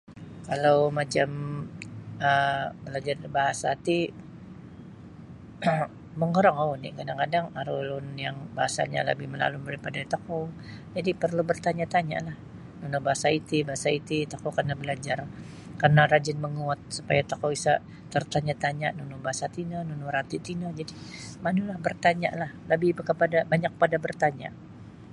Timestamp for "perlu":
11.21-11.41